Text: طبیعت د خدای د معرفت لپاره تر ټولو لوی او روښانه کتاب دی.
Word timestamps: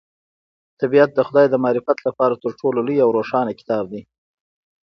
طبیعت 0.81 1.09
د 1.13 1.19
خدای 1.27 1.45
د 1.49 1.55
معرفت 1.63 1.97
لپاره 2.07 2.33
تر 2.43 2.51
ټولو 2.59 2.79
لوی 2.87 2.97
او 3.03 3.09
روښانه 3.17 3.51
کتاب 3.59 3.83
دی. 3.93 4.01